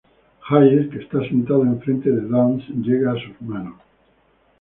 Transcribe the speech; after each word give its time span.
Hayes, 0.49 0.89
que 0.89 0.97
está 0.97 1.19
sentado 1.27 1.61
enfrente 1.63 2.09
de 2.09 2.21
Dunst 2.21 2.67
llega 2.69 3.11
a 3.11 3.15
sus 3.19 3.39
manos. 3.39 3.79